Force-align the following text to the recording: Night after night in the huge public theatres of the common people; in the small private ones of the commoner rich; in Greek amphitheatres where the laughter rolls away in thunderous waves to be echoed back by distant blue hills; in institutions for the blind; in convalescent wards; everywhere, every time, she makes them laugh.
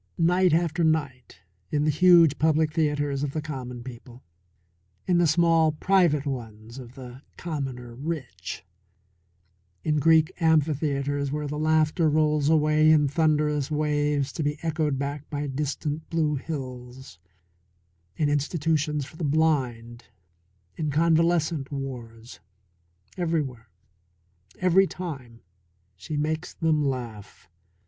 Night 0.17 0.51
after 0.51 0.83
night 0.83 1.41
in 1.69 1.83
the 1.83 1.91
huge 1.91 2.39
public 2.39 2.73
theatres 2.73 3.21
of 3.21 3.33
the 3.33 3.39
common 3.43 3.83
people; 3.83 4.23
in 5.05 5.19
the 5.19 5.27
small 5.27 5.73
private 5.73 6.25
ones 6.25 6.79
of 6.79 6.95
the 6.95 7.21
commoner 7.37 7.93
rich; 7.93 8.65
in 9.83 9.97
Greek 9.99 10.31
amphitheatres 10.41 11.31
where 11.31 11.45
the 11.45 11.59
laughter 11.59 12.09
rolls 12.09 12.49
away 12.49 12.89
in 12.89 13.07
thunderous 13.07 13.69
waves 13.69 14.31
to 14.31 14.41
be 14.41 14.57
echoed 14.63 14.97
back 14.97 15.29
by 15.29 15.45
distant 15.45 16.09
blue 16.09 16.33
hills; 16.33 17.19
in 18.15 18.27
institutions 18.27 19.05
for 19.05 19.17
the 19.17 19.23
blind; 19.23 20.05
in 20.77 20.89
convalescent 20.89 21.71
wards; 21.71 22.39
everywhere, 23.17 23.69
every 24.57 24.87
time, 24.87 25.41
she 25.95 26.17
makes 26.17 26.55
them 26.55 26.83
laugh. 26.83 27.47